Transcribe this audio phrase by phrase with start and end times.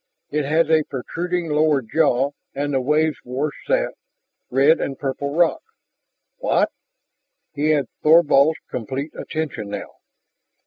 [0.31, 3.93] "It has a protruding lower jaw and the waves wash that...
[4.49, 5.61] red and purple rock"
[6.39, 6.71] "What?"
[7.53, 9.91] He had Thorvald's complete attention now.